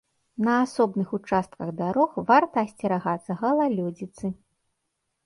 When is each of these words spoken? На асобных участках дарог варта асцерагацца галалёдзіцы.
На 0.45 0.53
асобных 0.61 1.11
участках 1.17 1.69
дарог 1.81 2.17
варта 2.29 2.63
асцерагацца 2.69 3.31
галалёдзіцы. 3.43 4.25